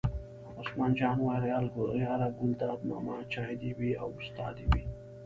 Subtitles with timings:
[0.59, 1.67] عثمان جان وویل:
[2.03, 4.83] یار ګلداد ماما چای دې وي او ستا دې وي.